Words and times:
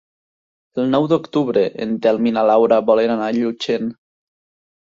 El 0.83 0.87
nou 0.93 1.03
d'octubre 1.11 1.63
en 1.87 1.93
Telm 2.05 2.31
i 2.31 2.33
na 2.39 2.47
Laura 2.53 2.81
volen 2.91 3.15
anar 3.19 3.29
a 3.29 3.37
Llutxent. 3.39 3.91